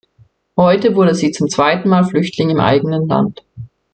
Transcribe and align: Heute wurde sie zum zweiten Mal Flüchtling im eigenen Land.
Heute 0.57 0.95
wurde 0.95 1.13
sie 1.13 1.29
zum 1.29 1.47
zweiten 1.47 1.87
Mal 1.87 2.03
Flüchtling 2.05 2.49
im 2.49 2.59
eigenen 2.59 3.07
Land. 3.07 3.43